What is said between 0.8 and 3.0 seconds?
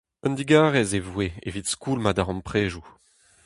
e voe evit skoulmañ darempredoù.